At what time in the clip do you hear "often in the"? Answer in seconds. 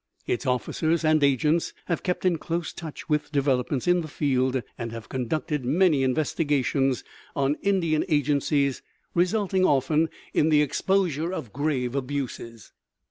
9.63-10.63